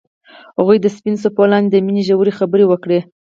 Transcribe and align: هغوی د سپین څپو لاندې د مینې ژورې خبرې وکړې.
هغوی 0.57 0.77
د 0.81 0.87
سپین 0.95 1.15
څپو 1.21 1.43
لاندې 1.51 1.69
د 1.71 1.75
مینې 1.85 2.01
ژورې 2.07 2.37
خبرې 2.39 2.65
وکړې. 2.67 2.99